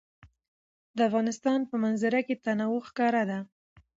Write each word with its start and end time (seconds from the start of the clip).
د 0.97 0.99
افغانستان 1.09 1.59
په 1.69 1.75
منظره 1.83 2.19
کې 2.27 2.35
تنوع 2.43 2.79
ښکاره 2.89 3.23
ده. 3.29 3.39